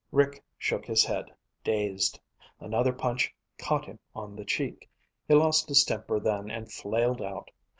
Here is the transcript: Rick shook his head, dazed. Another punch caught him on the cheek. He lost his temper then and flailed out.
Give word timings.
Rick 0.11 0.43
shook 0.57 0.87
his 0.87 1.05
head, 1.05 1.27
dazed. 1.63 2.19
Another 2.59 2.91
punch 2.91 3.35
caught 3.59 3.85
him 3.85 3.99
on 4.15 4.35
the 4.35 4.43
cheek. 4.43 4.89
He 5.27 5.35
lost 5.35 5.69
his 5.69 5.83
temper 5.83 6.19
then 6.19 6.49
and 6.49 6.71
flailed 6.71 7.21
out. 7.21 7.51